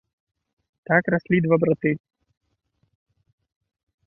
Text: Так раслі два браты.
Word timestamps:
Так 0.91 1.03
раслі 1.15 1.37
два 1.47 1.55
браты. 1.65 1.91